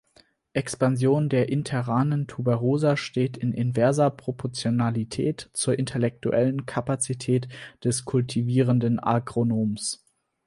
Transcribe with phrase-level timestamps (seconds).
[0.53, 7.47] Expansion der interranen Tuberosa steht in inverser Proportionalität zur intellektuellen Kapazität
[7.83, 10.03] des kultivierenden Agronoms.